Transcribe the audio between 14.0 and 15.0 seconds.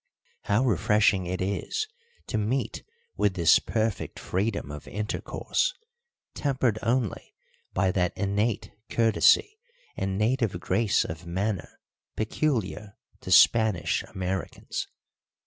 Americans!